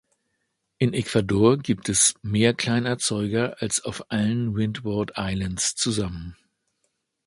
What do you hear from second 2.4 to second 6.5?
Kleinerzeuger als auf allen Windward-Islands zusammen.